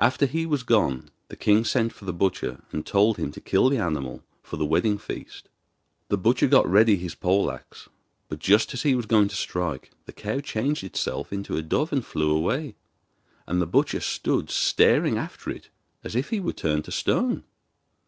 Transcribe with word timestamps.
After 0.00 0.26
he 0.26 0.44
was 0.44 0.64
gone 0.64 1.08
the 1.28 1.36
king 1.36 1.64
sent 1.64 1.92
for 1.92 2.04
the 2.04 2.12
butcher 2.12 2.64
and 2.72 2.84
told 2.84 3.16
him 3.16 3.30
to 3.30 3.40
kill 3.40 3.68
the 3.68 3.78
animal 3.78 4.24
for 4.42 4.56
the 4.56 4.66
wedding 4.66 4.98
feast. 4.98 5.48
The 6.08 6.18
butcher 6.18 6.48
got 6.48 6.68
ready 6.68 6.96
his 6.96 7.14
pole 7.14 7.48
axe; 7.48 7.88
but 8.28 8.40
just 8.40 8.74
as 8.74 8.82
he 8.82 8.96
was 8.96 9.06
going 9.06 9.28
to 9.28 9.36
strike, 9.36 9.92
the 10.04 10.12
cow 10.12 10.40
changed 10.40 10.82
itself 10.82 11.32
into 11.32 11.56
a 11.56 11.62
dove 11.62 11.92
and 11.92 12.04
flew 12.04 12.34
away, 12.36 12.74
and 13.46 13.62
the 13.62 13.66
butcher 13.66 14.00
stood 14.00 14.50
staring 14.50 15.16
after 15.16 15.48
it 15.50 15.68
as 16.02 16.16
if 16.16 16.30
he 16.30 16.40
were 16.40 16.52
turned 16.52 16.84
to 16.86 16.90
stone. 16.90 17.44